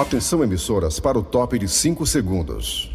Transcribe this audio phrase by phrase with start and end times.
[0.00, 2.90] Atenção, emissoras, para o top de 5 segundos.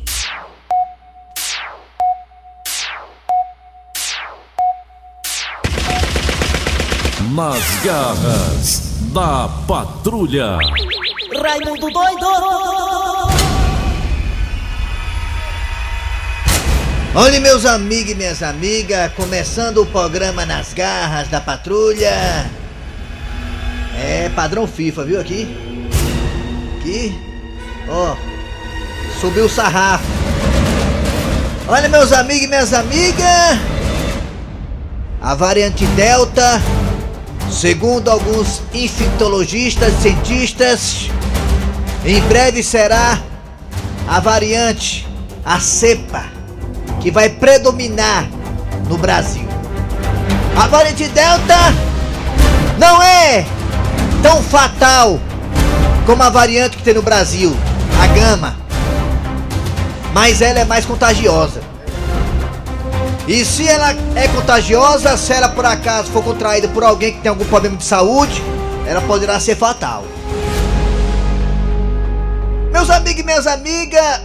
[7.32, 8.80] Nas garras
[9.14, 10.57] da patrulha.
[11.44, 12.26] Raimundo doido!
[17.14, 22.50] Olha, meus amigos e minhas amigas, começando o programa Nas Garras da Patrulha.
[23.96, 25.64] É padrão FIFA, viu aqui?
[26.86, 27.20] Aqui,
[27.90, 28.16] ó,
[29.20, 30.06] subiu o sarrafo.
[31.68, 33.57] Olha, meus amigos e minhas amigas,
[35.20, 36.62] a variante Delta,
[37.52, 41.09] segundo alguns infectologistas e cientistas,
[42.05, 43.20] em breve será
[44.07, 45.07] a variante,
[45.43, 46.26] a cepa,
[47.02, 48.29] que vai predominar
[48.88, 49.48] no Brasil.
[50.55, 51.57] A variante Delta
[52.77, 53.43] não é
[54.21, 55.20] tão fatal
[56.05, 57.55] como a variante que tem no Brasil,
[58.01, 58.55] a Gama.
[60.13, 61.62] Mas ela é mais contagiosa.
[63.27, 67.30] E se ela é contagiosa, se ela por acaso for contraída por alguém que tem
[67.30, 68.42] algum problema de saúde,
[68.86, 70.06] ela poderá ser fatal.
[72.72, 74.22] Meus amigos e minhas amigas,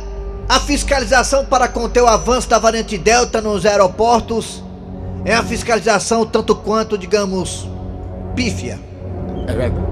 [0.46, 4.62] a fiscalização para conter o avanço da variante Delta nos aeroportos
[5.24, 7.66] é uma fiscalização tanto quanto, digamos,
[8.34, 8.89] pífia.
[9.46, 9.90] É verdade.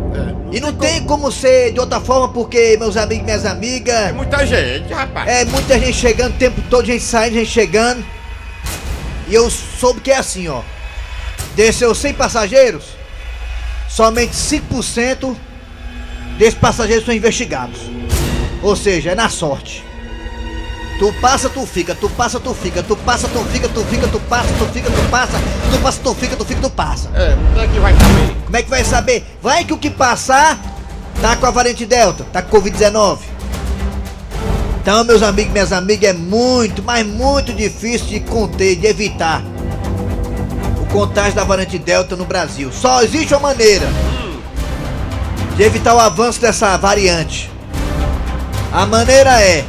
[0.51, 4.13] E não tem como ser de outra forma, porque, meus amigos e minhas É amigas,
[4.15, 5.29] muita gente, rapaz.
[5.29, 8.05] é muita gente chegando o tempo todo, gente saindo, gente chegando.
[9.29, 10.63] E eu soube que é assim, ó.
[11.55, 12.85] Desceu 100 passageiros,
[13.89, 15.37] somente 5%
[16.39, 17.79] desses passageiros são investigados.
[18.63, 19.85] Ou seja, é na sorte.
[20.99, 24.19] Tu passa, tu fica, tu passa, tu fica, tu passa, tu fica, tu fica, tu
[24.19, 25.39] passa, tu fica, tu passa,
[25.71, 27.09] tu passa, tu fica, tu fica, tu passa.
[27.15, 28.37] É, como é que vai saber?
[28.45, 29.25] Como é que vai saber?
[29.41, 30.59] Vai que o que passar
[31.23, 33.19] tá com a variante Delta, tá com Covid-19.
[34.83, 39.41] Então, meus amigos minhas amigas, é muito, mas muito difícil de conter, de evitar
[40.83, 42.73] o contágio da variante Delta no Brasil.
[42.73, 43.87] Só existe uma maneira
[45.57, 47.49] de evitar o avanço dessa variante.
[48.73, 49.65] A maneira é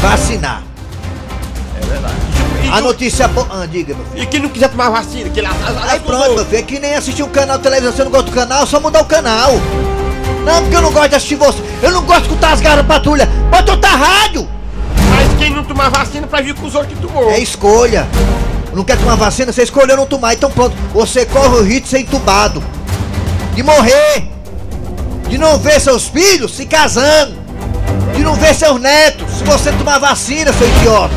[0.00, 0.62] vacinar.
[1.80, 2.14] É verdade.
[2.64, 3.46] E, A notícia boa.
[3.50, 4.22] Ah, diga, meu filho.
[4.22, 6.78] e que não quiser tomar vacina, que lá lá- Aí pronto, meu filho, é que
[6.78, 9.04] nem assistir um canal de televisão, você não gosta do canal, é só mudar o
[9.04, 9.52] canal.
[10.44, 11.58] Não, porque eu não gosto de assistir você.
[11.82, 13.26] Eu não gosto de escutar as garras da patrulha.
[13.50, 14.48] Bota outra rádio.
[15.10, 17.30] Mas quem não tomar vacina pra vir com os outros que tomou.
[17.30, 18.06] É escolha.
[18.72, 20.76] Não quer tomar vacina, você escolheu não tomar, então pronto.
[20.94, 22.62] Você corre o risco de ser entubado.
[23.54, 24.28] De morrer.
[25.28, 27.34] De não ver seus filhos se casando.
[28.26, 29.38] Não ver seus netos.
[29.38, 31.14] Se você tomar vacina, seu idiota.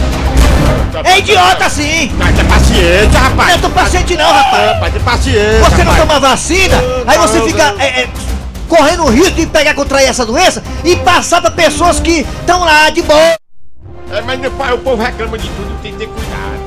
[1.04, 2.12] É idiota sim.
[2.16, 3.48] Mas tem paciência, rapaz.
[3.48, 4.74] Não é tão paciente não, rapaz.
[4.74, 5.70] Rapaz, tem paciência.
[5.72, 6.76] Você não toma vacina,
[7.08, 8.10] aí você fica é, é,
[8.68, 12.92] correndo o risco de pegar contrair essa doença e passar pra pessoas que estão lá
[12.92, 13.36] de boa.
[14.12, 16.60] É, mas meu pai, o povo reclama de tudo, tem que ter cuidado.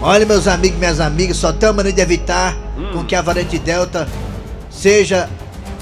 [0.00, 2.56] Olha, meus amigos e minhas amigas, só tem uma maneira de evitar
[2.92, 4.06] com que a variante Delta
[4.70, 5.28] seja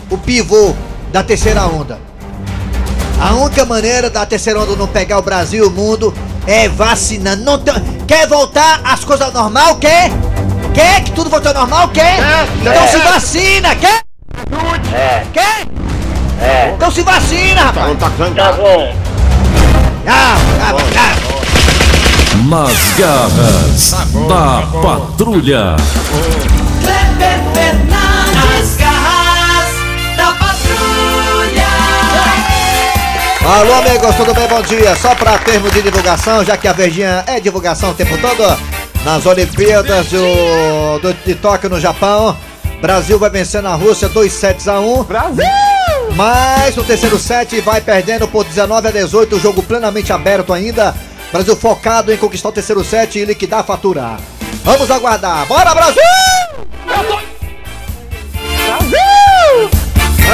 [0.09, 0.75] o pivô
[1.13, 2.14] da terceira onda.
[3.21, 6.13] A única maneira da terceira onda não pegar o Brasil e o mundo
[6.47, 7.43] é vacinando.
[7.45, 7.75] Não tem-
[8.07, 9.77] Quer voltar às coisas ao normal?
[9.77, 10.11] Quer?
[10.75, 11.89] Quer que tudo volte ao normal?
[11.89, 12.17] Quer?
[12.17, 12.89] Quer, então quer.
[12.89, 14.01] se vacina, quer?
[15.33, 15.67] Quer?
[16.75, 17.89] Então se vacina, rapaz!
[17.89, 18.61] Não tá zangado.
[20.07, 21.15] Ah, ah, ah.
[22.49, 23.91] Nas garras
[24.29, 25.77] da patrulha.
[26.83, 27.94] Kleber Fernandes,
[33.55, 34.49] Alô, amigos, tudo bem?
[34.49, 34.95] Bom dia.
[34.97, 38.43] Só para termos de divulgação, já que a Verdinha é divulgação o tempo todo,
[39.05, 42.37] nas Olimpíadas do, do- de Tóquio no Japão,
[42.81, 45.05] Brasil vai vencer na Rússia 2 sets a 1.
[45.05, 45.45] Brasil!
[46.17, 50.95] Mas no terceiro set vai perdendo por 19 a 18, o jogo plenamente aberto ainda.
[51.33, 54.17] Brasil focado em conquistar o terceiro set e liquidar a fatura.
[54.65, 55.47] Vamos aguardar.
[55.47, 55.73] Bora!
[55.75, 56.03] Brasil!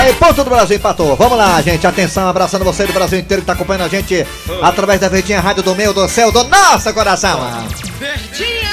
[0.01, 1.15] Aí, ponto do Brasil empatou.
[1.15, 1.87] Vamos lá, gente.
[1.87, 4.27] Atenção, abraçando você do Brasil inteiro que tá acompanhando a gente
[4.63, 7.39] através da Verdinha Rádio do Meio do Céu do nosso coração.
[7.99, 8.71] Verdinha!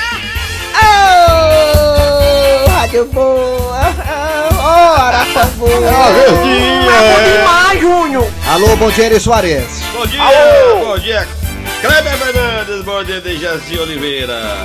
[0.73, 3.93] Oh, rádio boa!
[4.57, 5.69] Ora, por favor!
[5.85, 7.39] Ah, verdinha!
[7.39, 8.27] Demais, Júnior!
[8.47, 9.81] Alô, bom dia, Eri Soares.
[9.91, 10.23] Bom dia,
[10.81, 11.27] bom dia.
[11.81, 14.63] Kleber Fernandes, bom dia de Jaci Oliveira.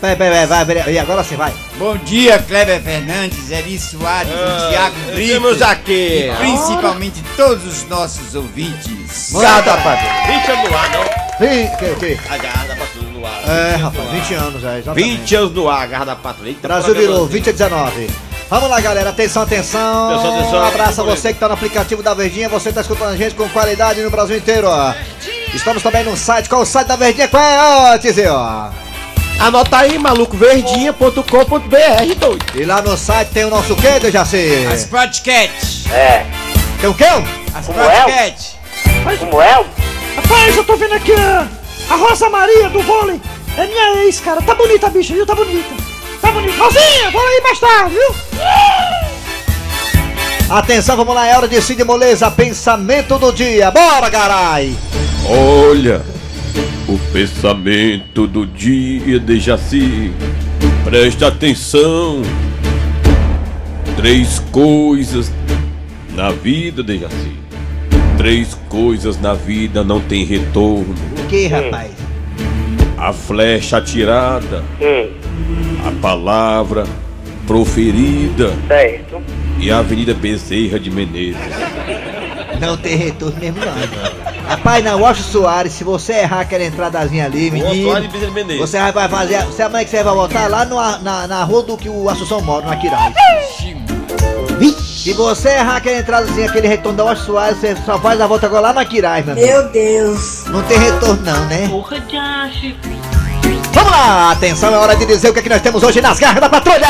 [0.00, 1.52] Peraí, peraí, vai, vai, e agora sim, vai.
[1.78, 5.32] Bom dia, Kleber Fernandes, Eri Soares, Ah, Thiago Brito.
[5.32, 6.30] Temos aqui.
[6.30, 9.30] E principalmente todos os nossos ouvintes.
[9.32, 10.26] Manda, patrulha.
[10.26, 11.04] 20 anos no ar, não?
[11.38, 12.18] Que, o quê?
[12.28, 13.42] A garra da patrulha no ar.
[13.48, 15.16] É, rapaz, 20 anos, é, exatamente.
[15.18, 16.48] 20 anos no ar, a garra da patrulha.
[16.48, 17.32] Eita, Brasil virou assim.
[17.32, 18.10] 20 a 19.
[18.48, 19.10] Vamos lá, galera.
[19.10, 20.10] Atenção, atenção.
[20.10, 20.58] Atenção, atenção.
[20.60, 22.48] Um abraço a você que tá no aplicativo da Verdinha.
[22.48, 24.94] Você tá escutando a gente com qualidade no Brasil inteiro, ó.
[25.54, 26.48] Estamos também no site.
[26.48, 27.28] Qual é o site da Verdinha?
[27.28, 28.32] Qual é, ó, Tizio?
[29.38, 32.44] Anota aí, malucoverdinha.com.br, doido.
[32.54, 34.66] E lá no site tem o nosso quê, Dejaci?
[34.72, 35.84] As podcast.
[36.80, 37.04] Tem o quê?
[37.54, 38.56] As podcast.
[40.16, 41.46] Rapaz, eu tô vendo aqui a,
[41.90, 43.20] a Rosa Maria do vôlei.
[43.58, 44.40] É minha ex, cara.
[44.40, 45.26] Tá bonita a bicha, viu?
[45.26, 45.74] Tá bonita.
[46.20, 46.56] Tá bonita.
[46.62, 48.14] Rosinha, vou aí mais tarde, viu?
[50.48, 51.26] Atenção, vamos lá.
[51.26, 52.30] É hora de Cid Moleza.
[52.30, 53.70] Pensamento do dia.
[53.70, 54.74] Bora, carai.
[55.28, 56.02] Olha,
[56.88, 60.12] o pensamento do dia de Jaci.
[60.84, 62.22] Presta atenção.
[63.96, 65.32] Três coisas
[66.14, 67.36] na vida de Jaci.
[68.16, 70.94] Três coisas na vida não tem retorno.
[71.18, 71.92] O que, rapaz?
[72.96, 74.64] A flecha atirada.
[75.86, 76.84] A palavra
[77.46, 78.52] proferida.
[78.66, 79.22] Certo.
[79.58, 81.36] E a Avenida Bezerra de Menezes.
[82.60, 84.25] Não tem retorno mesmo, não.
[84.48, 87.68] Rapaz, na Washington Soares, se você errar aquela entradazinha ali, menino.
[88.58, 89.44] Você vai fazer.
[89.44, 92.40] Você amanhã que você vai voltar lá no, na, na rua do que o Assunção
[92.40, 93.12] mora, no Aquiraz.
[95.04, 98.46] Se você errar aquela entradazinha, aquele retorno da Washington Soares, você só faz a volta
[98.46, 99.34] agora lá no Aquiraz, meu.
[99.34, 100.44] Meu Deus.
[100.46, 101.68] Não tem retorno, não, né?
[101.68, 101.96] Porra.
[103.72, 104.30] Vamos lá!
[104.32, 106.48] Atenção, é hora de dizer o que, é que nós temos hoje nas garras da
[106.48, 106.88] patrulha!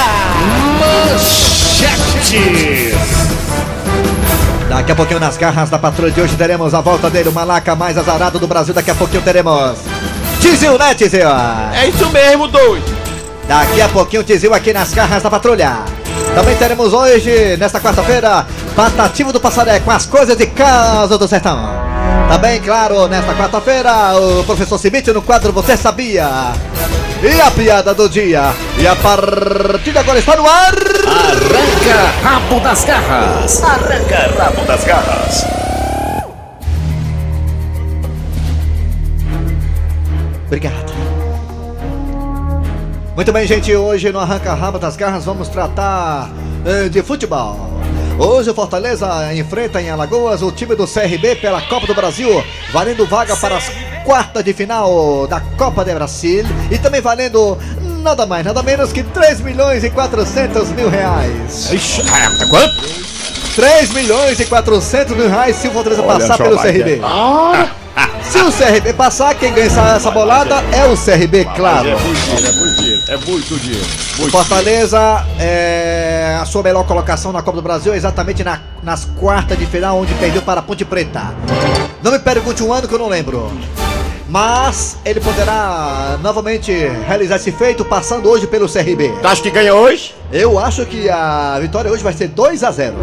[4.68, 7.76] Daqui a pouquinho nas garras da patrulha de hoje teremos a volta dele, o malaca
[7.76, 8.74] mais azarado do Brasil.
[8.74, 9.78] Daqui a pouquinho teremos.
[10.40, 11.28] Tizil, né, Tizil?
[11.72, 12.84] É isso mesmo, doido.
[13.46, 15.78] Daqui a pouquinho Tizil aqui nas garras da patrulha.
[16.34, 21.75] Também teremos hoje, nesta quarta-feira, Patativo do Passaré com as coisas de casa do sertão.
[22.28, 26.28] Também, claro, nesta quarta-feira, o professor Cimite no quadro Você Sabia?
[27.22, 28.52] E a piada do dia.
[28.78, 30.74] E a partida agora está no ar.
[31.06, 33.62] Arranca rabo das garras.
[33.62, 35.46] Arranca rabo das garras.
[40.46, 40.92] Obrigado.
[43.16, 43.74] Muito bem, gente.
[43.74, 46.30] Hoje no Arranca Rabo das Garras vamos tratar
[46.66, 47.80] eh, de futebol.
[48.18, 52.42] Hoje o Fortaleza enfrenta em Alagoas o time do CRB pela Copa do Brasil,
[52.72, 53.70] valendo vaga para as
[54.04, 57.58] quartas de final da Copa do Brasil e também valendo
[58.02, 61.70] nada mais, nada menos que 3 milhões e 400 mil reais.
[61.70, 63.06] Ixi, é, quanto?
[63.54, 67.00] 3 milhões e 400 mil reais se o Fortaleza passar pelo CRB.
[68.22, 71.88] Se o CRB passar, quem ganha essa, bolada é o CRB, claro.
[71.88, 73.86] É dinheiro, é muito dinheiro.
[74.18, 79.04] Muito Fortaleza, é, a sua melhor colocação na Copa do Brasil é exatamente na- nas
[79.04, 81.34] quartas de final, onde perdeu para a Ponte Preta.
[82.02, 83.50] Não me pergunte um ano que eu não lembro.
[84.28, 86.72] Mas ele poderá novamente
[87.06, 89.12] realizar esse feito passando hoje pelo CRB.
[89.22, 90.14] Tu acha que ganha hoje?
[90.32, 92.96] Eu acho que a vitória hoje vai ser 2 a 0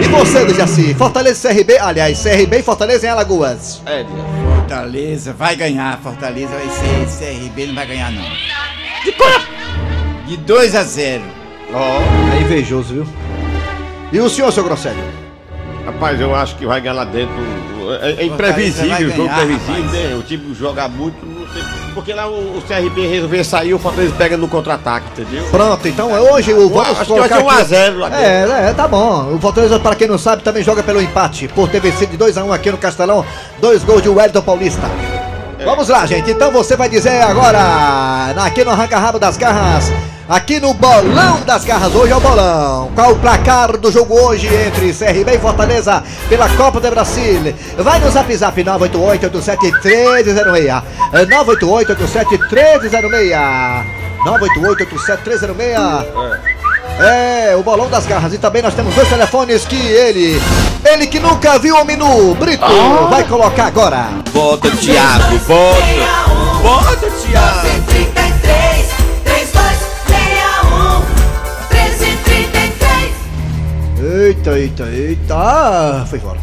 [0.00, 0.94] E você, Dejaci?
[0.94, 3.82] Fortaleza e CRB, aliás, CRB e Fortaleza em Alagoas.
[3.84, 4.04] É,
[4.54, 5.98] Fortaleza vai ganhar.
[6.00, 8.22] Fortaleza vai ser CRB, não vai ganhar não.
[10.26, 11.22] De 2 a 0.
[12.36, 13.06] É invejoso, viu?
[14.12, 15.02] E o senhor, seu Grosselho?
[15.86, 17.34] Rapaz, eu acho que vai ganhar lá dentro.
[18.02, 19.92] É, é imprevisível o jogo ganhar, previsível, rapaz.
[19.92, 20.14] né?
[20.16, 21.62] O time joga muito, não sei.
[21.94, 25.44] Porque lá o, o CRB resolver sair, o Fortaleza pega no contra-ataque, entendeu?
[25.50, 27.98] Pronto, então é hoje o vamos acho que vai colocar ser 1 a aqui- 0
[27.98, 28.24] lá dentro.
[28.24, 29.34] É, é, tá bom.
[29.34, 31.48] O Fortaleza, para quem não sabe, também joga pelo empate.
[31.48, 33.24] Por ter vencido de 2x1 aqui no Castelão.
[33.60, 34.82] Dois gols de Wellington Paulista.
[35.64, 36.30] Vamos lá, gente.
[36.30, 39.92] Então você vai dizer agora, aqui no Arranca Rabo das Garras,
[40.28, 42.90] aqui no Bolão das Garras, hoje é o bolão.
[42.94, 47.54] Qual o placar do jogo hoje entre CRB e Fortaleza pela Copa do Brasil?
[47.78, 50.82] Vai no zap zap 988-87-1306.
[51.12, 53.84] 988-87-1306.
[54.24, 55.62] 988-87-1306.
[55.62, 56.61] É,
[57.56, 58.32] o bolão das garras.
[58.32, 60.40] E também nós temos dois telefones que ele,
[60.84, 62.64] ele que nunca viu o menu, Brito,
[63.08, 64.08] vai colocar agora.
[64.32, 65.82] Bota, Thiago, bota.
[66.62, 67.82] Bota, Thiago.
[67.86, 68.86] 33,
[69.24, 71.00] 3261,
[71.70, 74.28] 1333.
[74.28, 75.34] Eita, eita, eita.
[75.34, 76.38] Ah, foi fora.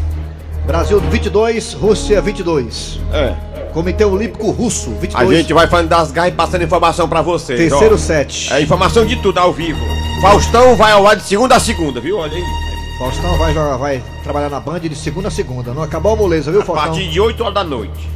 [0.66, 3.00] Brasil 22, Rússia 22.
[3.12, 3.34] É.
[3.80, 5.38] Comitê Olímpico Russo A 22.
[5.38, 7.58] gente vai falando das garras e passando informação pra vocês.
[7.58, 7.98] Terceiro ó.
[7.98, 8.52] set.
[8.54, 9.80] É informação de tudo ao vivo.
[10.22, 12.18] Faustão vai ao ar de segunda a segunda, viu?
[12.18, 12.44] Olha aí.
[13.00, 15.74] Faustão vai, jogar- vai trabalhar na Band de segunda a segunda.
[15.74, 16.88] Não acabou a moleza, viu, A Faustão?
[16.88, 18.10] partir de 8 horas da noite.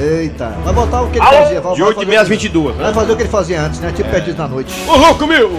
[0.00, 0.56] Eita.
[0.64, 1.60] Vai voltar o que ele fazia.
[1.60, 2.84] Vai, De vai 8 e meia às que- 22, né?
[2.84, 3.92] Vai fazer o que ele fazia antes, né?
[3.94, 4.72] Tipo perdido na noite.
[4.88, 5.50] Ô, louco, meu!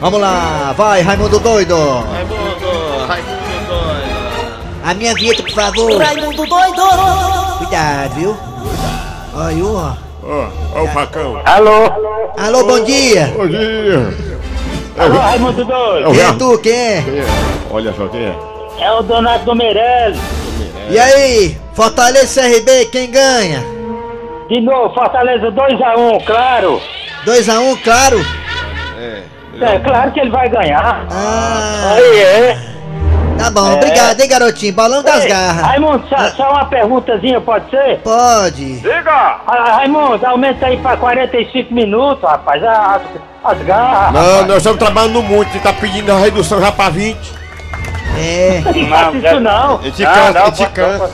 [0.00, 1.76] Vamos lá, vai, Raimundo Doido.
[1.76, 4.16] Raimundo, Raimundo doido.
[4.84, 5.96] A minha vinheta, por favor.
[6.02, 6.82] Raimundo doido.
[7.58, 8.36] Cuidado, viu?
[9.34, 9.92] Aí, ó.
[10.22, 11.40] Ó, ó o facão.
[11.44, 11.90] Alô?
[12.36, 13.32] Alô, bom dia.
[13.36, 14.14] Bom dia.
[14.98, 16.10] Alô, Raimundo Doido.
[16.10, 16.58] Quem é tu?
[16.58, 17.04] Quem é?
[17.70, 18.34] Olha só quem é.
[18.78, 20.18] É o Donato do Meirelles.
[20.90, 21.56] E aí?
[21.74, 23.62] Fortaleza CRB, quem ganha?
[24.48, 26.80] De novo, Fortaleza 2x1, claro.
[27.26, 28.24] 2x1, claro.
[29.60, 31.06] É, claro que ele vai ganhar.
[31.10, 32.58] Ah, Aí é.
[33.38, 33.72] Tá bom.
[33.74, 34.72] Obrigado, hein, garotinho.
[34.72, 35.62] Balão das Ei, garras.
[35.66, 37.98] Raimundo, só, só uma perguntazinha, pode ser?
[38.02, 38.82] Pode.
[39.46, 42.62] Ah, Raimundo, aumenta aí pra 45 minutos, rapaz.
[42.62, 43.02] As,
[43.44, 44.12] as garras.
[44.12, 47.36] Não, nós estamos trabalhando muito, você tá pedindo a redução já pra 20.
[48.18, 48.62] É.
[48.64, 49.78] Não faça isso não.
[49.82, 51.10] Ele te cansa, ele te cansa.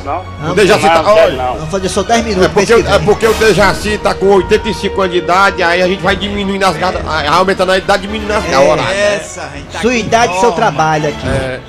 [0.49, 1.03] O Dejaci tá.
[1.13, 1.43] Olha.
[1.55, 2.53] Vamos fazer só 10 É minutos.
[2.53, 5.89] porque, mês que é porque o Dejaci tá com 85 anos de idade, aí a
[5.89, 8.69] gente vai diminuindo as garras, aumentando a idade, diminuindo as garras.
[8.69, 8.97] horário.
[8.97, 10.57] Essa, a gente tá Sua idade, seu forma.
[10.57, 11.29] trabalho aqui.
[11.29, 11.61] É.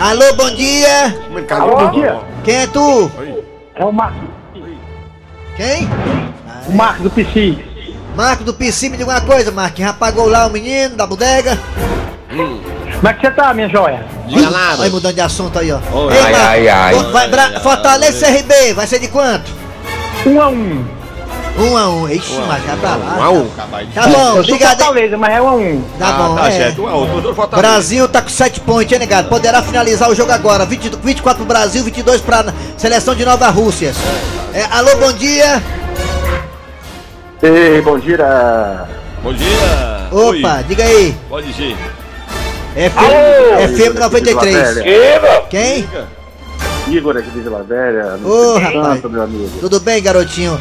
[0.00, 1.14] Alô, bom dia.
[1.50, 2.18] Alô, bom dia.
[2.44, 3.10] Quem é tu?
[3.74, 4.28] É o Marcos,
[5.56, 5.88] Quem?
[6.68, 7.58] o Marcos do PC.
[8.16, 9.78] Marco do PC, me diga uma coisa, Marco.
[9.78, 11.58] Já pagou lá o menino da bodega?
[12.28, 14.04] Como é que você tá, minha joia?
[14.26, 15.78] Diga lá, Vai mudando de assunto aí, ó.
[15.92, 16.12] Oi.
[16.14, 16.94] Ei, Ai, Marco, ai, ai.
[17.12, 19.50] vai, Bra- Fortaleza e CRB, vai ser de quanto?
[20.26, 20.84] Um a um.
[21.58, 22.08] Um a um.
[22.08, 23.16] Ixi, mas já tá lá.
[23.18, 23.48] Um a um.
[23.94, 24.78] Tá bom, obrigado.
[24.78, 25.82] Fortaleza, mas é um a um.
[25.98, 26.50] Tá bom, tá é.
[26.52, 26.84] certo.
[26.84, 27.68] O doutor Fortaleza.
[27.68, 29.28] Brasil tá com 7 pontos, hein, negado?
[29.28, 30.64] Poderá finalizar o jogo agora.
[30.64, 33.92] 20, 24 pro Brasil, 22 pra seleção de Nova Rússia.
[34.54, 35.62] É, alô, bom dia.
[37.42, 38.88] Ei, bom dia.
[39.22, 40.08] Bom dia.
[40.10, 41.14] Opa, diga aí.
[41.28, 41.76] Pode ir.
[42.74, 43.76] FM, Alô?
[43.76, 44.78] FM 93.
[45.50, 45.88] Quem?
[46.88, 48.18] Igor aqui de Vila Velha.
[48.24, 49.02] Ô, rapaz.
[49.04, 49.50] meu amigo.
[49.60, 50.58] Tudo bem, garotinho?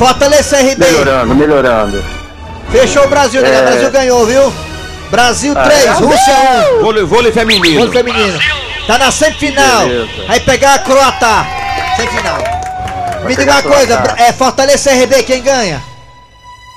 [0.00, 0.82] Fortaleza CRB.
[0.82, 2.04] Melhorando, melhorando.
[2.72, 3.60] Fechou o Brasil, né?
[3.60, 4.54] O Brasil ganhou, viu?
[5.10, 6.34] Brasil 3, Rússia
[6.78, 6.80] 1.
[6.80, 7.82] Vôlei, vôlei feminino.
[7.82, 8.40] Gol feminino.
[8.86, 9.82] Tá na semifinal.
[10.26, 11.46] Vai pegar a Croata.
[11.96, 12.38] Semifinal.
[13.26, 15.82] Me diga uma coisa, é Fortaleza CRB quem ganha?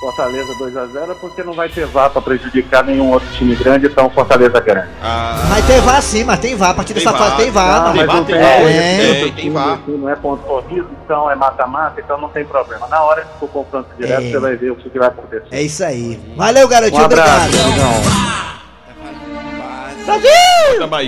[0.04, 4.60] Fortaleza 2x0 porque não vai ter VAR pra prejudicar nenhum outro time grande, então Fortaleza
[4.60, 4.90] ganha.
[5.02, 6.72] Ah, Vai ter VAR sim, mas tem VAR.
[6.72, 7.84] A partir Tem dessa VAR, fase tem VAR.
[7.86, 8.52] Não, tem mas VAR, não tem tem, VAR.
[8.52, 8.98] É.
[8.98, 9.80] Tem, tem VAR.
[9.88, 12.86] Não é ponto corrido, então é mata-mata, então não tem problema.
[12.90, 14.32] Na hora que for confronto direto, É.
[14.32, 15.46] você vai ver o que vai acontecer.
[15.52, 16.20] É isso aí.
[16.36, 17.02] Valeu, garotinho.
[17.02, 18.34] Um abraço, obrigado.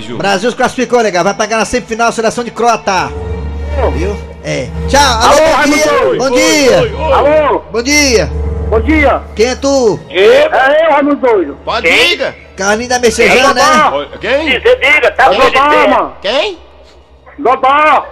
[0.02, 0.18] Ju.
[0.18, 1.22] Brasil se classificou, legal.
[1.24, 3.12] Vai pegar na semifinal a seleção de Croata.
[3.94, 4.16] Viu?
[4.42, 4.70] É.
[4.88, 5.02] Tchau.
[5.02, 5.92] Alô, Alô, bom dia.
[6.08, 6.80] Oi, Bom dia.
[7.14, 8.45] Alô, Bom dia.
[8.70, 9.22] Bom dia.
[9.36, 10.00] Quem é tu?
[10.10, 11.58] É eu, Raimundo Doido.
[11.64, 12.36] Pode diga.
[12.56, 13.62] Carlinho da Messejana, né?
[14.20, 14.60] Quem?
[14.60, 16.14] Você diga, tá é Dodó, mano.
[16.22, 16.60] Quem?
[17.38, 18.06] Dodó.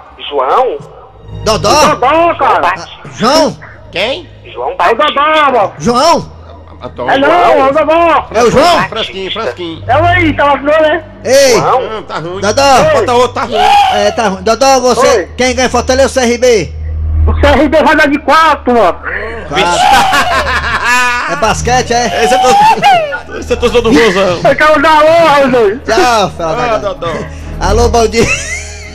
[1.43, 1.95] Dodó?
[1.95, 2.73] Dodó, cara.
[2.75, 3.57] Ah, João?
[3.91, 4.29] Quem?
[4.45, 5.73] É o Dodó, mano.
[5.79, 6.33] João?
[6.83, 8.27] É não, é o Dodó.
[8.33, 8.83] É o João?
[8.89, 9.83] Fresquinho, fresquinho.
[9.87, 11.05] É o aí, tá vacilando, né?
[11.23, 12.41] Ei, Não, tá ruim.
[12.41, 12.83] Dodó.
[12.93, 13.55] Bota outro, tá ruim.
[13.93, 14.43] É, tá ruim.
[14.43, 15.07] Dodó, você.
[15.07, 15.29] Oi.
[15.37, 16.82] Quem ganha Fortaleza ou CRB?
[17.25, 18.97] O CRB vai dar de 4, mano.
[21.31, 22.23] É basquete, é?
[22.25, 23.37] Esse é todo.
[23.39, 24.39] Esse é todo do Rosão.
[24.43, 25.79] Eu quero dar alô, Raimundo.
[25.79, 26.81] Tchau, fela
[27.59, 27.69] Ah.
[27.69, 28.25] Alô, bom dia.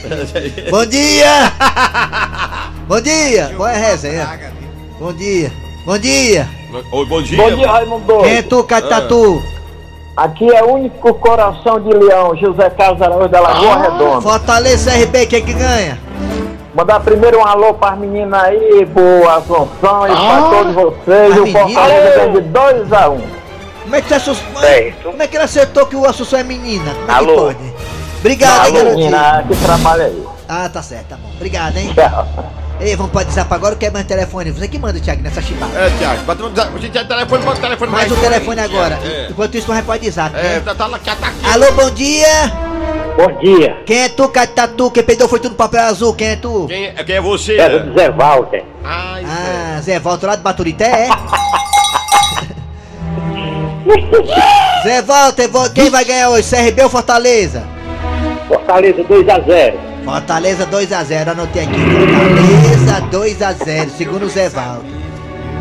[0.70, 1.52] bom dia.
[2.86, 3.52] Bom dia.
[3.56, 4.28] Qual é a resenha?
[4.98, 5.52] Bom dia.
[5.86, 6.48] Bom dia.
[6.92, 7.38] Oi, bom dia.
[7.38, 8.18] Bom dia, Raimundo.
[8.18, 9.42] Quem é tu, Catatu?
[10.16, 13.82] Aqui é o único coração de leão, José Carlos Araújo da Lagoa Ah.
[13.82, 14.20] Redonda.
[14.20, 15.98] Fortaleza CRB, quem que ganha?
[16.78, 21.32] Mandar primeiro um alô para as meninas aí, pro Assunção e para todos vocês.
[21.32, 21.46] As O?
[21.48, 23.20] Fortaleza ganha de 2 a 1
[23.82, 24.60] Como é que você assustou?
[24.62, 25.02] Certo.
[25.02, 26.94] Como é que ele acertou que o Assunção é menina?
[26.94, 27.34] Como é que Alô?
[27.34, 27.74] pode?
[28.20, 28.96] Obrigado, hein, Alô, garotinho.
[28.96, 30.24] menina, que trabalho aí.
[30.48, 31.28] Ah, tá certo, tá bom.
[31.34, 31.92] Obrigado, hein?
[31.92, 32.28] Tchau.
[32.80, 34.52] Ei, vamos pode WhatsApp agora ou quer mais telefone?
[34.52, 35.76] Você que manda, Thiago, nessa chibata.
[35.76, 36.44] É, Tiago, bota
[36.78, 38.28] gente tem telefone, bota o telefone Mais o mais.
[38.28, 38.98] telefone agora.
[39.04, 40.60] É, Enquanto isso, vai pode WhatsApp, é, né?
[40.64, 41.44] tá, tá tá aqui.
[41.52, 42.52] Alô, bom dia.
[43.16, 43.76] Bom dia.
[43.84, 44.92] Quem é tu, Catatu?
[44.92, 46.14] Quem perdeu foi tu no papel azul.
[46.14, 46.66] Quem é tu?
[46.68, 47.56] Quem é, quem é você?
[47.56, 48.64] É do Zé Walter.
[48.84, 49.30] Ai, Zé.
[49.32, 51.08] Ah, Zé Volta lá de Baturité, é?
[54.84, 55.02] Zé
[55.48, 56.48] vo- quem vai ganhar hoje?
[56.48, 57.64] CRB ou Fortaleza?
[58.46, 61.78] Fortaleza 2 a 0 Fortaleza 2x0, anotei aqui.
[61.80, 64.86] Fortaleza 2x0, segundo o Zé Walter.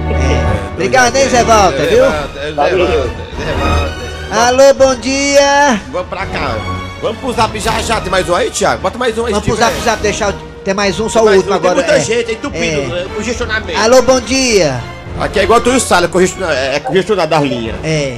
[0.10, 0.74] É.
[0.74, 2.06] Obrigado, hein, Zé Walter, viu?
[2.06, 4.08] É, Zé Walter, Zé Walter.
[4.32, 5.80] Alô, bom dia.
[5.92, 6.56] Vamos pra cá.
[7.02, 8.02] Vamos pro zap já já.
[8.02, 8.82] Tem mais um aí, Thiago?
[8.82, 9.32] Bota mais um aí.
[9.32, 10.34] Vamos pro zap, zap, deixar o...
[10.66, 11.44] Tem mais um, só o último um.
[11.46, 11.76] Tem agora.
[11.76, 12.00] muita é.
[12.02, 12.96] gente, é entupido.
[12.96, 13.02] É.
[13.02, 13.06] É.
[13.16, 13.80] Congestionamento.
[13.80, 14.82] Alô, bom dia.
[15.20, 16.10] Aqui é igual tu e o Sala,
[16.52, 17.76] é é congestionado das linhas.
[17.84, 18.18] É,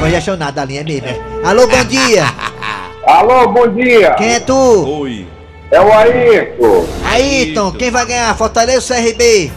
[0.00, 1.06] congestionado a linha mesmo.
[1.06, 1.20] é.
[1.44, 2.24] Alô, bom dia.
[3.06, 4.14] Alô, bom dia.
[4.14, 5.00] Quem é tu?
[5.00, 5.28] Oi.
[5.74, 6.86] É o Ayrton.
[7.04, 8.32] Ayrton, quem vai ganhar?
[8.36, 9.50] Fortaleza ou CRB?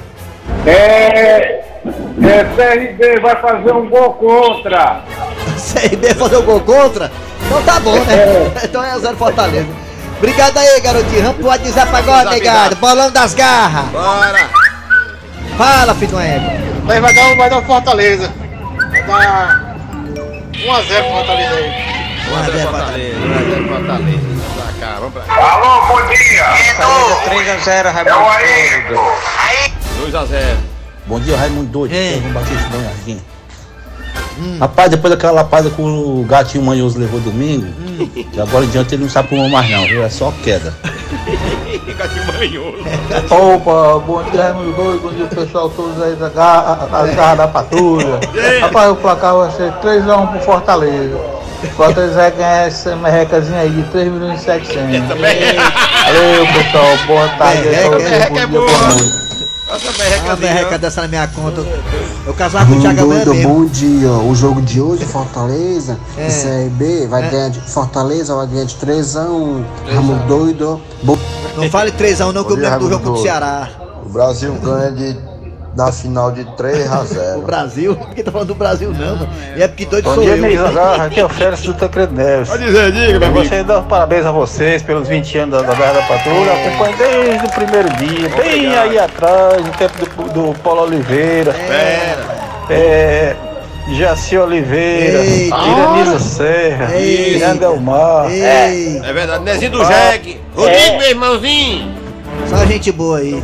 [0.65, 1.63] É.
[2.23, 5.03] É, CRB vai fazer um gol contra.
[5.71, 7.11] CRB fazer o gol contra?
[7.45, 8.51] Então tá bom, né?
[8.65, 9.67] Então é 0 Fortaleza.
[10.17, 11.21] Obrigado aí, garotinho.
[11.21, 12.75] Vamos pro WhatsApp agora, negado.
[12.77, 13.85] Bolão das garras.
[13.91, 14.49] Bora!
[15.55, 16.17] Fala, filho do.
[16.83, 18.33] Mas vai dar, vai dar Fortaleza.
[18.89, 19.77] Vai dar
[20.51, 21.71] 1x0 Fortaleza aí.
[22.33, 23.19] 1x0 Fortaleza.
[23.19, 24.26] 1x0 Fortaleza.
[25.07, 25.53] Vamos pra.
[25.53, 26.45] Alô, bom dia!
[27.29, 29.15] 3x0, É o Ailton!
[30.05, 30.57] 2x0.
[31.05, 31.93] Bom dia, Raimundo Doido.
[31.93, 32.15] Ei.
[32.15, 33.21] Eu vou bater esse banharzinho.
[34.59, 37.65] Rapaz, depois daquela lapada que o gatinho manhoso levou domingo,
[38.31, 40.03] de agora em diante ele não sabe como mais não, viu?
[40.03, 40.75] É só queda.
[41.87, 42.77] De manhoso.
[43.31, 47.47] Opa, bom dia, Raimundo Doido, bom dia pessoal, todos aí da garra, das garras da
[47.47, 48.19] patrulha.
[48.61, 51.36] Rapaz, o placar vai ser 3x1 pro Fortaleza.
[51.75, 55.07] Fortaleza vai ganhar essa merrecazinha aí de 3 milhões e 700.
[55.09, 58.65] Valeu, pessoal, boa tarde Merreca, bom dia, boa
[59.67, 61.61] Uma merreca merreca dessa na minha conta.
[62.25, 63.49] Eu casava com o Thiago amanhã mesmo.
[63.49, 64.09] bom dia.
[64.11, 66.27] O jogo de hoje, Fortaleza, É.
[66.27, 67.29] e CRB, vai É.
[67.29, 69.65] ganhar de Fortaleza, vai ganhar de 3x1.
[69.93, 70.79] Ramo doido.
[71.55, 73.23] Não fale 3x1 não, que eu dia, lembro do jogo Raimundo contra o Doido.
[73.23, 73.69] Ceará.
[74.05, 75.17] O Brasil ganha de,
[75.77, 77.37] na final de 3x0.
[77.37, 77.95] O Brasil?
[78.15, 79.29] Quem tá falando do Brasil não, mano.
[79.55, 80.43] E é porque doido Bom sou dia, eu.
[80.43, 81.05] amigos da Garra.
[81.05, 82.49] Aqui é o Félix do Tancredo Neves.
[82.49, 85.67] Pode dizer, diga, meu gostaria de dar os parabéns a vocês pelos 20 anos da,
[85.67, 86.51] da Garra da Patrulha.
[86.53, 91.51] Acompanho desde o primeiro dia, bem aí atrás, no tempo do, do Paulo Oliveira.
[92.69, 93.35] É.
[93.93, 95.55] Jaci Oliveira, Eita.
[95.55, 96.87] Iranisa Serra.
[96.87, 98.31] Miranda Elmar.
[98.31, 100.41] Ei, É verdade, Nezinho do Jegue.
[100.55, 101.95] Rodrigo, meu irmãozinho.
[102.49, 103.41] só gente boa aí.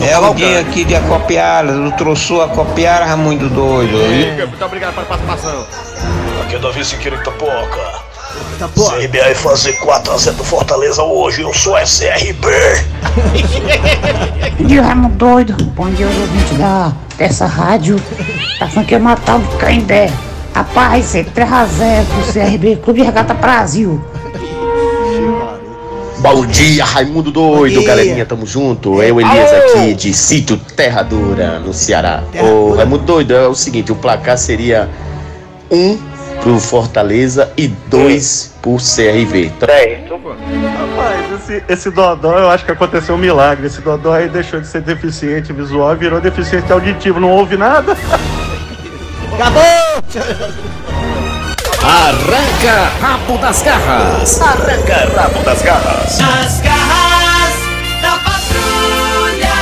[0.00, 3.96] É alguém aqui de Acopiara, do Troçu Acopiara, Ramundo Doido.
[3.98, 5.66] Muito obrigado pela participação.
[6.42, 8.02] Aqui é Davi Siqueira Itapoca.
[8.58, 8.68] Tá.
[8.68, 11.42] CRB vai fazer 4x0 do Fortaleza hoje.
[11.42, 12.46] Eu sou SRB.
[14.58, 15.64] Bom dia, Raimundo Doido.
[15.64, 18.00] Bom dia, os ouvintes da, dessa rádio.
[18.58, 20.10] Tá falando que ia matar o Caindé.
[20.54, 24.02] Rapaz, é 3x0 pro CRB, Clube Regata Brasil.
[26.22, 27.88] Bom dia, Raimundo Doido, dia.
[27.88, 29.02] galerinha, tamo junto.
[29.02, 32.22] Eu, Elias, aqui de Sítio Terra Dura, no Ceará.
[32.30, 32.76] Terra Ô, Dura.
[32.76, 34.88] Raimundo Doido, é o seguinte, o placar seria
[35.68, 35.98] um
[36.40, 39.50] pro Fortaleza e dois pro CRV.
[39.58, 43.66] Rapaz, esse, esse Dodó, eu acho que aconteceu um milagre.
[43.66, 47.18] Esse Dodó aí deixou de ser deficiente visual e virou deficiente auditivo.
[47.18, 47.96] Não ouve nada.
[49.34, 50.72] Acabou!
[51.84, 54.40] Arranca rabo das garras.
[54.40, 56.18] Arranca rabo das garras.
[56.18, 57.54] Nas garras
[58.00, 59.52] da patrulha.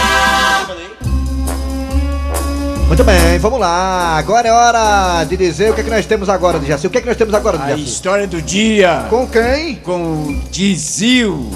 [2.87, 4.17] Muito bem, vamos lá.
[4.19, 6.87] Agora é hora de dizer o que é que nós temos agora, Jaci.
[6.87, 7.85] O que é que nós temos agora, A Jaci?
[7.85, 9.77] história do dia Com quem?
[9.77, 11.51] com o Dizil.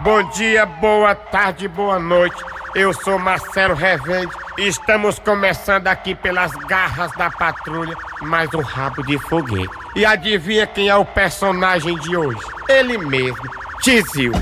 [0.00, 2.34] Bom dia, boa tarde, boa noite.
[2.74, 9.02] Eu sou Marcelo Revende e estamos começando aqui pelas garras da patrulha, mais um rabo
[9.02, 9.68] de foguete.
[9.94, 12.40] E adivinha quem é o personagem de hoje?
[12.66, 13.42] Ele mesmo,
[13.82, 14.32] Tizil.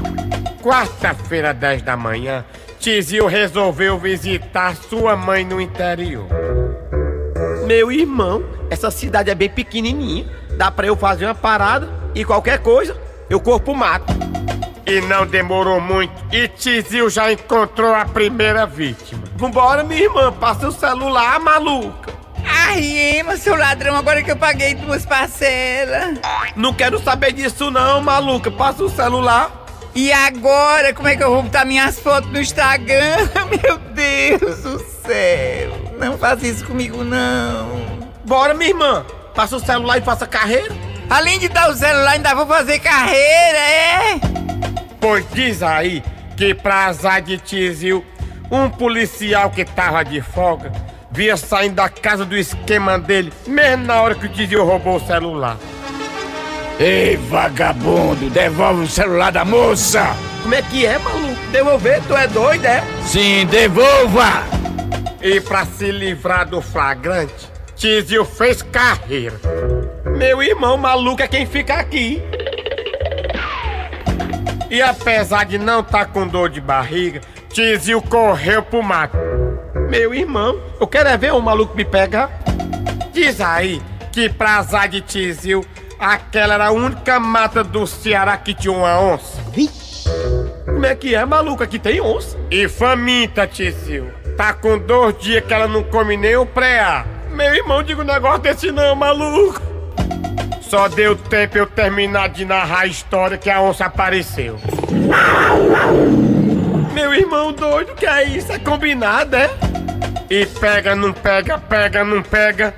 [0.62, 2.44] Quarta-feira, 10 da manhã,
[2.78, 6.28] Tizil resolveu visitar sua mãe no interior.
[7.66, 10.24] Meu irmão, essa cidade é bem pequenininha.
[10.56, 12.96] Dá pra eu fazer uma parada e qualquer coisa,
[13.28, 14.39] eu corro pro mato.
[14.90, 19.22] E não demorou muito e Tizil já encontrou a primeira vítima.
[19.36, 22.12] Vambora, minha irmã, passa o celular, maluca.
[22.44, 26.18] Ai, mas seu ladrão, agora que eu paguei duas parcelas.
[26.56, 29.64] Não quero saber disso não, maluca, passa o celular.
[29.94, 33.28] E agora, como é que eu vou botar minhas fotos no Instagram?
[33.62, 35.70] Meu Deus do céu.
[36.00, 38.10] Não faça isso comigo, não.
[38.24, 40.74] Bora, minha irmã, passa o celular e faça carreira.
[41.08, 44.40] Além de dar o celular, ainda vou fazer carreira, é?
[45.00, 46.02] Pois diz aí
[46.36, 48.04] que pra azar de Tizil,
[48.50, 50.70] um policial que tava de folga
[51.10, 55.06] via saindo da casa do esquema dele, mesmo na hora que o Tizil roubou o
[55.06, 55.56] celular.
[56.78, 60.14] Ei, vagabundo, devolve o celular da moça.
[60.42, 61.40] Como é que é, maluco?
[61.52, 62.00] Devolver?
[62.08, 62.82] Tu é doido, é?
[63.04, 64.44] Sim, devolva.
[65.20, 69.38] E pra se livrar do flagrante, Tizil fez carreira.
[70.16, 72.22] Meu irmão maluco é quem fica aqui.
[74.70, 79.18] E apesar de não estar com dor de barriga, Tizil correu pro mato.
[79.88, 82.30] Meu irmão, eu quero é ver um maluco me pegar.
[83.12, 85.64] Diz aí que pra azar de Tizil,
[85.98, 89.42] aquela era a única mata do Ceará que tinha uma onça.
[90.64, 91.64] Como é que é, maluco?
[91.64, 92.38] Aqui tem onça.
[92.48, 94.06] E faminta, Tizil.
[94.36, 98.04] Tá com dois dias que ela não come nem o pré Meu irmão, diga um
[98.04, 99.69] negócio desse não, maluco.
[100.70, 104.56] Só deu tempo eu terminar de narrar a história que a onça apareceu.
[106.94, 108.52] Meu irmão doido, que é isso?
[108.52, 109.50] É combinado, é?
[110.30, 112.72] E pega, não pega, pega, não pega.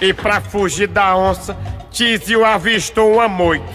[0.00, 1.56] E pra fugir da onça,
[1.90, 3.66] Tizil avistou uma moita.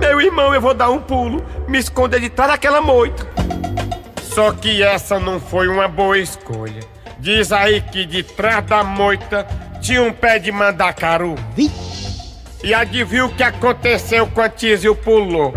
[0.00, 3.26] Meu irmão, eu vou dar um pulo, me esconder de trás daquela moita.
[4.22, 6.80] Só que essa não foi uma boa escolha.
[7.18, 9.46] Diz aí que de trás da moita
[9.88, 11.34] tinha um pé de mandacaru.
[12.62, 15.54] E adivinha o que aconteceu quando Tizio pulou?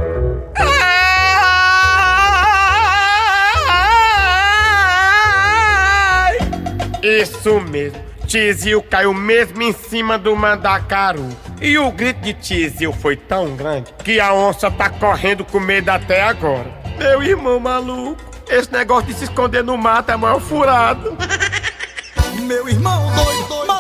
[7.04, 8.00] Isso mesmo.
[8.26, 11.28] Tizio caiu mesmo em cima do mandacaru.
[11.60, 15.90] E o grito de Tizio foi tão grande que a onça tá correndo com medo
[15.90, 16.72] até agora.
[16.98, 21.18] Meu irmão maluco, esse negócio de se esconder no mato é maior furado.
[22.44, 23.71] Meu irmão doido, se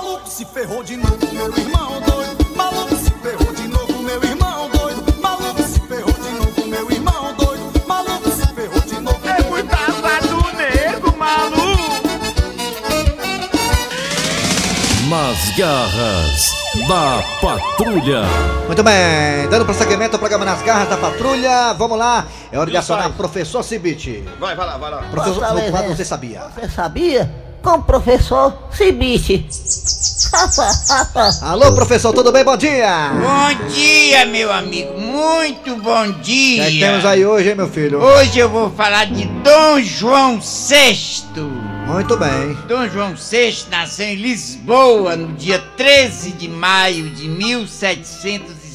[0.53, 1.17] ferrou de novo.
[1.33, 4.03] Meu irmão doido, maluco se ferrou de novo.
[4.03, 6.67] Meu irmão doido, maluco se ferrou de novo.
[6.67, 9.19] Meu irmão doido, maluco se ferrou de novo.
[9.27, 9.77] É muita
[10.27, 11.61] do nego, maluco.
[15.09, 16.51] Nas garras
[16.87, 18.23] da patrulha.
[18.65, 22.77] Muito bem, dando prosseguimento ao programa Nas Garras da Patrulha, vamos lá, é hora de
[22.77, 24.23] acionar o professor Cibite.
[24.39, 24.97] Vai, vai lá, vai lá.
[25.11, 25.71] Professor, no Fortaleza.
[25.71, 26.43] quadro você sabia.
[26.55, 27.50] Você sabia?
[27.61, 29.45] Com o professor Cibite.
[31.43, 32.43] Alô, professor, tudo bem?
[32.43, 33.09] Bom dia!
[33.11, 34.97] Bom dia, meu amigo.
[34.99, 36.63] Muito bom O dia.
[36.63, 37.99] que é que temos aí hoje, hein, meu filho?
[38.01, 41.23] Hoje eu vou falar de Dom João VI.
[41.87, 42.57] Muito bem.
[42.67, 47.27] Dom João VI nasceu em Lisboa no dia 13 de maio de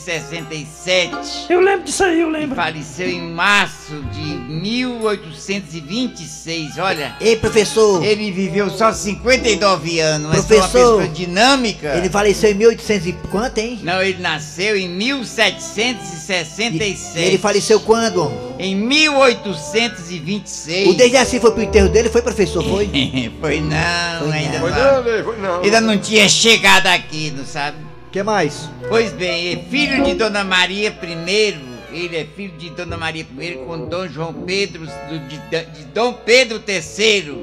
[0.07, 1.53] 1767.
[1.53, 2.55] Eu lembro disso aí, eu lembro.
[2.55, 6.79] Faleceu em março de 1826.
[6.79, 7.16] Olha.
[7.21, 8.05] Ei, professor.
[8.05, 10.99] Ele viveu só 59 anos, mas foi uma Professor.
[11.03, 11.97] pessoa dinâmica.
[11.97, 13.81] Ele faleceu em 1800 e quanto, hein?
[13.83, 17.19] Não, ele nasceu em 1767.
[17.19, 18.27] E ele faleceu quando?
[18.27, 18.47] homem?
[18.59, 20.88] Em 1826.
[20.88, 22.62] O Dejaci foi pro enterro dele, foi, professor?
[22.62, 22.88] Foi?
[23.40, 24.79] foi não, ainda Foi não.
[24.79, 25.61] não, Ney, foi não.
[25.62, 27.77] Ainda não tinha chegado aqui, não sabe?
[28.16, 28.70] Que mais?
[28.88, 31.55] Pois bem, é filho de Dona Maria I.
[31.92, 36.59] Ele é filho de Dona Maria I com Dom João Pedro, de, de Dom Pedro
[36.66, 37.37] III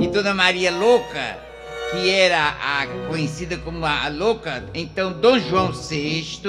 [0.00, 1.36] e Dona Maria Louca,
[1.94, 4.64] que era a conhecida como a Louca.
[4.74, 6.40] Então, Dom João VI,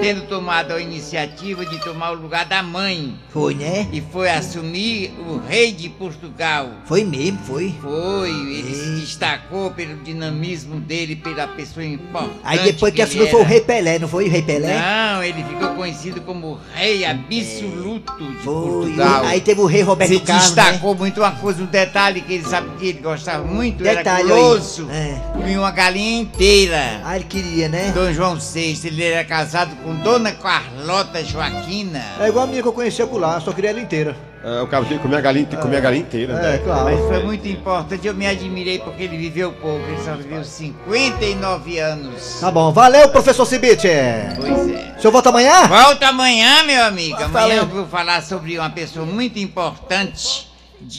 [0.00, 3.14] tendo tomado a iniciativa de tomar o lugar da mãe.
[3.28, 3.88] Foi, né?
[3.92, 6.70] E foi assumir o rei de Portugal.
[6.84, 7.74] Foi mesmo, foi.
[7.80, 12.40] Foi, ele se destacou pelo dinamismo dele, pela pessoa importante.
[12.42, 13.44] Aí depois que ele assumiu foi o.
[13.44, 14.78] Rei Pelé, não foi o Rei Pelé?
[14.78, 18.68] Não, ele ficou conhecido como rei absoluto de Foi.
[18.68, 19.24] Portugal.
[19.24, 20.62] Aí teve o Rei Roberto Se Carlos, né?
[20.62, 24.40] destacou muito uma coisa, um detalhe que ele sabe que ele gostava muito, Detalhe era.
[24.90, 25.20] É.
[25.32, 27.00] Comia uma galinha inteira.
[27.04, 27.92] Ah, ele queria, né?
[27.94, 32.02] Dom João VI, ele era casado com Dona Carlota Joaquina.
[32.18, 34.16] É igual a minha que eu conhecia por lá, só queria ela inteira.
[34.44, 36.34] É, o cara tinha que comer a galinha, comer a galinha inteira.
[36.34, 36.58] É, né?
[36.58, 36.84] claro.
[36.84, 41.78] Mas foi muito importante, eu me admirei porque ele viveu pouco, ele só viveu 59
[41.78, 42.40] anos.
[42.40, 43.88] Tá bom, valeu, professor Cibite.
[44.36, 44.94] Pois é.
[44.98, 45.66] O senhor volta amanhã?
[45.66, 47.16] Volta amanhã, meu amigo.
[47.16, 50.50] Tá Amanhã eu vou falar sobre uma pessoa muito importante.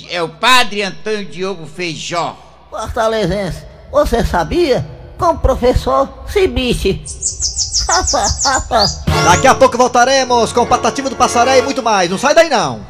[0.10, 2.44] É o padre Antônio Diogo Feijó.
[2.76, 4.86] Fortalezense, você sabia?
[5.18, 7.02] Com o professor Cibite.
[9.24, 12.10] Daqui a pouco voltaremos com o Patativo do Passaré e muito mais.
[12.10, 12.82] Não sai daí não.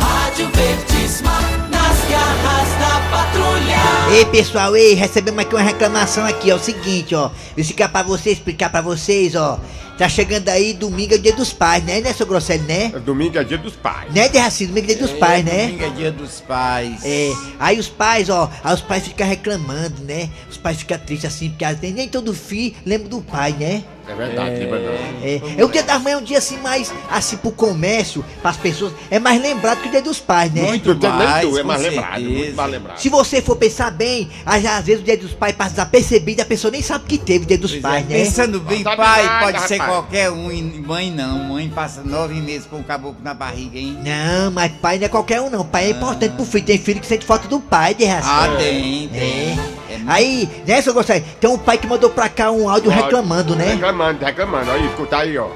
[0.00, 1.30] Rádio Verdíssima,
[1.70, 2.77] nas garras da
[3.10, 4.14] patrulha.
[4.14, 6.56] Ei pessoal, ei, recebemos aqui uma reclamação aqui, ó.
[6.56, 7.28] O seguinte, ó.
[7.28, 9.58] Vou explicar pra vocês, explicar pra vocês, ó.
[9.98, 12.92] Tá chegando aí domingo é o dia dos pais, né, né, seu Grosselho, né?
[13.04, 14.14] Domingo é dia dos pais.
[14.14, 14.68] Né, Derraci?
[14.68, 15.66] Domingo é dia dos pais, né?
[15.66, 17.00] Domingo é dia dos pais.
[17.04, 20.30] É, aí os pais, ó, aí os pais ficam reclamando, né?
[20.48, 23.82] Os pais ficam tristes assim, porque às vezes nem todo filho lembra do pai, né?
[24.08, 24.96] É verdade, é, verdade.
[25.22, 28.56] É, é o dia das mães é um dia assim mais, assim, pro comércio, pras
[28.56, 30.62] pessoas, é mais lembrado que o dia dos pais, né?
[30.62, 32.98] Muito mais, mais, é mais lembrado, muito mais lembrado.
[32.98, 36.70] Se você for pensar bem, às, vezes o dia dos pais passa desapercebido, a pessoa
[36.70, 38.24] nem sabe que teve o dia dos Pois pais, é, né?
[38.24, 39.92] Pensando bem, Sabe pai nada, pode ser rapaz.
[39.92, 41.44] qualquer um e mãe não.
[41.44, 43.98] Mãe passa nove meses com o caboclo na barriga, hein?
[44.02, 47.00] Não, mas pai não é qualquer um não, pai é importante pro filho, tem filho
[47.00, 48.28] que sente falta do pai, de raça.
[48.28, 49.77] Ah, tem, tem.
[49.88, 49.98] É.
[50.06, 53.72] Aí, né, seu Gostei, tem um pai que mandou pra cá um áudio reclamando, né?
[53.72, 54.70] Reclamando, reclamando.
[54.70, 55.48] Aí, escuta aí, ó.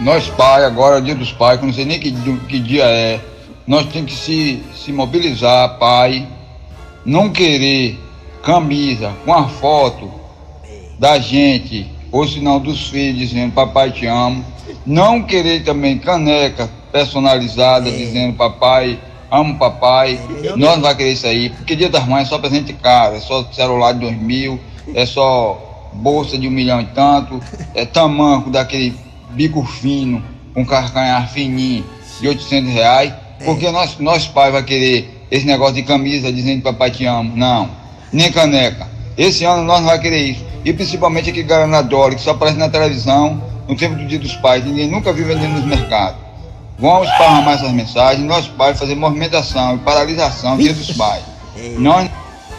[0.00, 2.12] Nós pai, agora é dia dos pais, que eu não sei nem que,
[2.48, 3.20] que dia é,
[3.66, 6.26] nós temos que se, se mobilizar, pai,
[7.04, 7.98] não querer
[8.42, 10.10] camisa com a foto
[10.98, 14.44] da gente, ou senão dos filhos dizendo papai te amo,
[14.86, 18.98] não querer também caneca personalizada dizendo papai,
[19.30, 20.18] amo papai,
[20.56, 23.20] nós não vai querer isso aí, porque dia das mães é só presente caro, é
[23.20, 24.58] só celular de dois mil,
[24.94, 27.40] é só bolsa de um milhão e tanto,
[27.74, 28.94] é tamanco daquele
[29.30, 30.22] bico fino,
[30.54, 31.84] com carcanhar fininho
[32.20, 33.12] de 800 reais,
[33.44, 37.70] porque nós, nós pais vai querer esse negócio de camisa dizendo papai te amo, não,
[38.12, 38.88] nem caneca.
[39.16, 42.56] Esse ano nós não vai querer isso, e principalmente aquele Guaraná Dori, que só aparece
[42.56, 46.27] na televisão, no tempo do dia dos pais, ninguém nunca viu vendendo nos mercados.
[46.78, 51.22] Vão esparramar essas mensagens, nós pais fazer movimentação e paralisação dia dos pais.
[51.78, 52.08] Nós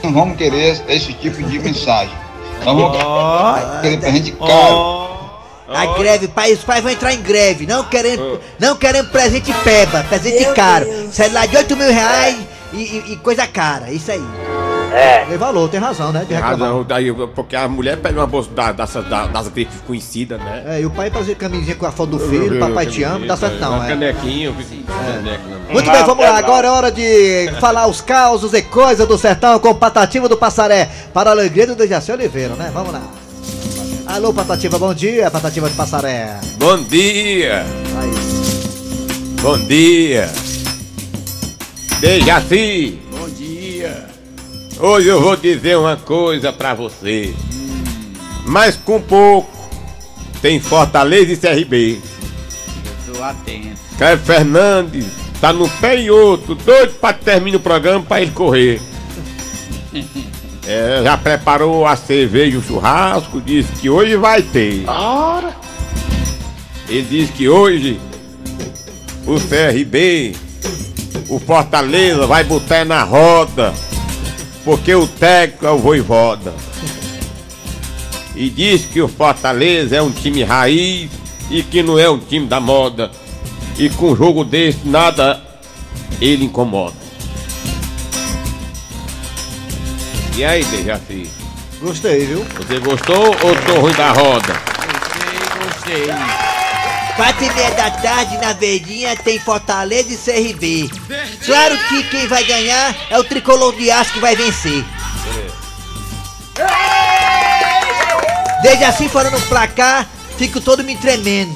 [0.03, 2.13] não vamos querer esse tipo de mensagem.
[2.65, 2.97] Nós vamos
[3.81, 5.09] querer presente caro.
[5.71, 10.03] A greve, pai, os pais vão entrar em greve, não querendo, não querendo presente peba,
[10.09, 10.85] presente caro.
[11.11, 12.37] Celular de 8 mil reais
[12.73, 14.23] e, e- e coisa cara, isso aí.
[14.91, 15.25] É.
[15.25, 16.25] Tem valor, tem razão, né?
[16.27, 16.33] De.
[16.33, 20.63] Razão, daí, porque a mulher pede uma bolsa da- dessas da- das grifes conhecidas, né?
[20.65, 23.37] É, e o pai fazer camisinha com a foto do filho, papai te ama, dá
[23.37, 23.87] certo não, é.
[23.89, 24.55] caneca na mão.
[25.71, 26.37] Muito bem, vamos lá.
[26.37, 30.89] Agora é hora de falar os causos e coisas do sertão com Patativa do Passaré.
[31.13, 32.71] Para a alegria do Dejaci Oliveira, né?
[32.73, 33.01] Vamos lá.
[34.07, 36.39] Alô, Patativa, bom dia, Patativa do Passaré.
[36.57, 37.63] Bom dia!
[39.41, 40.27] Bom dia!
[42.01, 42.99] Dejaci!
[44.79, 47.35] Hoje eu vou dizer uma coisa pra você.
[48.45, 49.51] Mas com pouco
[50.41, 51.99] tem Fortaleza e CRB.
[53.07, 53.77] Eu tô atento.
[53.97, 55.05] Caio Fernandes
[55.41, 58.81] tá no pé e outro, doido pra terminar o programa pra ele correr.
[60.71, 64.87] É, já preparou a cerveja e o churrasco, disse que hoje vai ter.
[64.87, 65.55] Ora.
[66.87, 67.99] Ele diz que hoje
[69.25, 70.35] o CRB,
[71.27, 73.73] o Fortaleza vai botar na roda,
[74.69, 76.53] porque o técnico é o Voivoda.
[78.35, 81.09] E diz que o Fortaleza é um time raiz
[81.49, 83.09] e que não é um time da moda.
[83.79, 85.41] E com um jogo desse nada
[86.21, 86.95] ele incomoda.
[90.37, 91.27] E aí, Dejaci?
[91.81, 92.45] Gostei, viu?
[92.57, 94.53] Você gostou ou tô ruim da roda?
[95.63, 96.48] Gostei.
[97.19, 100.89] Quatro e meia da tarde na Verdinha tem Fortaleza e CRB.
[101.45, 104.85] Claro que quem vai ganhar é o tricolor de aço que vai vencer.
[108.61, 111.53] Desde assim fora no placar, fico todo me tremendo.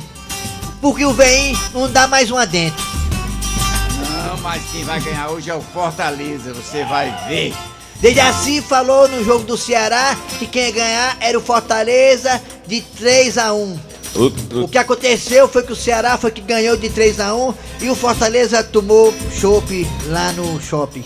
[0.82, 2.84] Porque o vem não dá mais uma dentro.
[4.28, 7.56] Não, mas quem vai ganhar hoje é o Fortaleza, você vai ver.
[8.02, 12.82] Desde assim falou no jogo do Ceará que quem ia ganhar era o Fortaleza de
[12.82, 13.93] 3 a 1.
[14.16, 17.90] O, que aconteceu foi que o Ceará foi que ganhou de 3 a 1 e
[17.90, 21.04] o Fortaleza tomou chopp lá no shopping.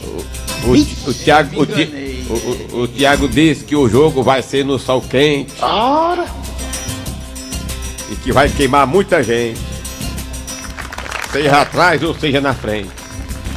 [0.65, 2.33] O, o, Thiago, o, Ti- o,
[2.77, 5.53] o- o Thiago disse que o jogo vai ser no sol quente.
[5.61, 6.25] Ora!
[8.11, 9.59] E que vai queimar muita gente.
[11.31, 12.89] Seja atrás ou seja na frente.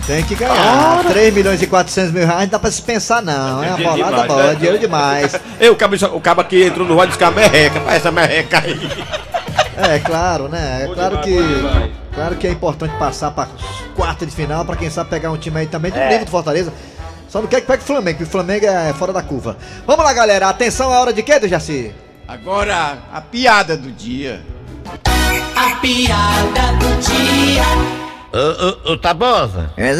[0.06, 1.04] Tem que ganhar.
[1.04, 3.62] 3 milhões e 400 mil reais não dá pra se pensar não.
[3.62, 4.52] É uma bolada demais, boa, né?
[4.52, 5.40] é dinheiro demais.
[5.60, 8.58] Eu, o cabo, o cabo que entrou no rádio disse que a merreca, essa merreca
[8.64, 8.78] aí.
[9.88, 10.82] É claro, né?
[10.82, 11.54] É Bom claro demais, que.
[11.56, 11.90] demais.
[12.14, 13.48] Claro que é importante passar pra
[13.94, 16.08] quarta de final pra quem sabe pegar um time aí também do É.
[16.10, 16.72] nível do Fortaleza.
[17.28, 19.56] Só não quer que pegue o Flamengo, porque o Flamengo é fora da curva.
[19.86, 20.48] Vamos lá, galera.
[20.48, 21.94] Atenção, é hora de quê, do Jaci?
[22.26, 24.40] Agora, a piada do dia.
[25.54, 27.62] A piada do dia.
[28.32, 29.70] Ô, ô, ô, Tabosa?
[29.76, 29.92] É,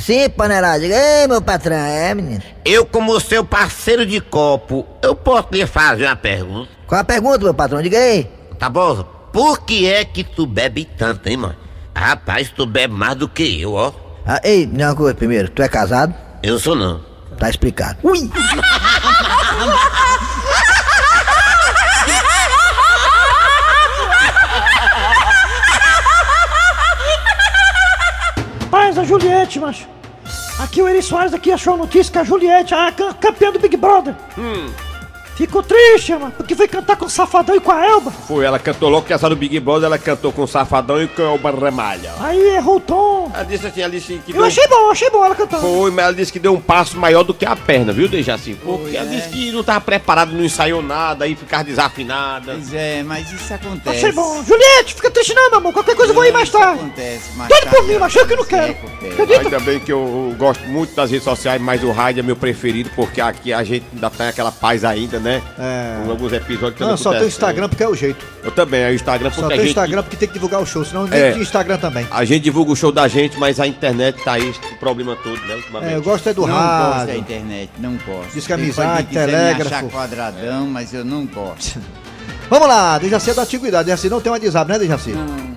[0.00, 2.42] Sim, panelada, diga aí, meu patrão, é, menino?
[2.64, 6.70] Eu, como seu parceiro de copo, eu posso lhe fazer uma pergunta?
[6.86, 7.82] Qual a pergunta, meu patrão?
[7.82, 8.24] Diga aí.
[8.58, 9.02] Tá bom?
[9.32, 11.56] Por que é que tu bebe tanto, hein, mano?
[11.94, 13.92] Rapaz, tu bebe mais do que eu, ó.
[14.26, 16.14] Ah, ei, me uma coisa primeiro, tu é casado?
[16.42, 17.00] Eu sou não.
[17.38, 17.98] Tá explicado.
[18.02, 18.30] Ui!
[28.60, 29.86] Rapaz, a Juliette, macho.
[30.58, 33.58] Aqui o Eri Soares aqui achou a notícia que a Juliette, a cam- campeã do
[33.58, 34.14] Big Brother,
[35.36, 38.10] ficou triste, mano, porque foi cantar com o Safadão e com a Elba.
[38.10, 41.08] Foi, ela cantou logo que essa do Big Brother, ela cantou com o Safadão e
[41.08, 42.12] com o Ramalha.
[42.20, 43.30] Aí errou o tom.
[43.34, 44.44] Ela disse assim, ela disse que Eu deu...
[44.44, 45.62] achei bom, achei bom ela cantando.
[45.62, 48.54] Foi, mas ela disse que deu um passo maior do que a perna, viu, Dejaci?
[48.62, 49.16] Porque ela né?
[49.16, 52.52] disse que não tava preparada, não ensaiou nada, aí ficava desafinada.
[52.52, 53.96] Pois é, mas isso acontece.
[53.96, 54.42] Achei bom.
[54.44, 55.72] Juliette, fica triste não, meu amor.
[55.72, 56.80] Qualquer coisa eu vou ir mais tarde.
[56.80, 58.76] Acontece, mais Doido por mim, mas eu que não quero.
[59.12, 59.40] Acredita?
[59.40, 62.36] Ainda bem que eu, eu gosto muito das redes sociais, mas o rádio é meu
[62.36, 65.42] preferido, porque aqui a gente ainda tem aquela paz ainda, né?
[65.58, 66.04] É.
[66.08, 67.26] Alguns episódios que Não, só tem o.
[67.26, 68.24] Instagram porque é o jeito.
[68.44, 69.70] Eu também, aí o Instagram Só porque tem a o gente...
[69.70, 71.32] Instagram porque tem que divulgar o show, senão nem É.
[71.32, 72.06] tem Instagram também.
[72.10, 75.40] A gente divulga o show da gente, mas a internet tá aí, esse problema todo,
[75.46, 75.54] né?
[75.56, 75.92] ultimamente.
[75.92, 77.16] É, eu gosto é do não gosto da rádio.
[77.16, 78.32] internet, não gosto.
[78.34, 79.74] Diz que Tem amizade, me telégrafo.
[79.74, 81.80] achar quadradão, mas eu não gosto.
[82.50, 83.86] Vamos lá, Dejaci é da antiguidade.
[83.86, 85.10] Dejaci não tem um WhatsApp, né, Dejaci?
[85.10, 85.53] Não,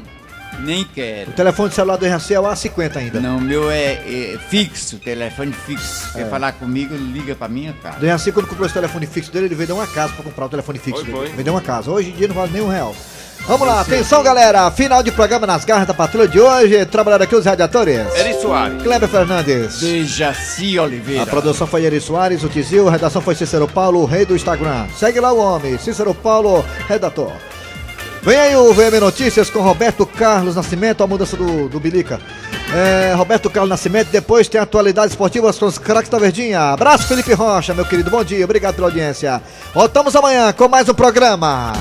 [0.60, 1.32] nem quero.
[1.32, 3.20] O telefone celular do Dejaci é o A50 ainda.
[3.20, 6.10] Não, o meu é, é fixo, telefone fixo.
[6.16, 6.24] É.
[6.24, 8.00] Quer falar comigo, liga pra minha casa.
[8.00, 10.80] Dejaci, quando comprou esse telefone fixo dele, ele vendeu uma casa pra comprar o telefone
[10.80, 11.28] fixo Foi, dele.
[11.28, 11.36] foi.
[11.36, 11.92] Vendeu uma casa.
[11.92, 12.96] Hoje em dia não vale nem um real.
[13.46, 17.34] Vamos lá, atenção galera, final de programa nas garras da patrulha de hoje, trabalhando aqui
[17.34, 18.14] os radiadores.
[18.16, 18.84] Eri Soares.
[18.84, 19.80] Kleber Fernandes.
[19.80, 21.24] Dejaci Oliveira.
[21.24, 24.36] A produção foi Eri Soares, o Tizil, a redação foi Cícero Paulo, o rei do
[24.36, 24.88] Instagram.
[24.98, 27.32] Segue lá o homem, Cícero Paulo, redator.
[28.28, 32.20] Vem aí o VM Notícias com Roberto Carlos Nascimento, a mudança do, do Bilica.
[32.76, 36.74] É, Roberto Carlos Nascimento, depois tem atualidades esportivas com os craques da Verdinha.
[36.74, 39.42] Abraço, Felipe Rocha, meu querido, bom dia, obrigado pela audiência.
[39.74, 41.72] Voltamos amanhã com mais um programa.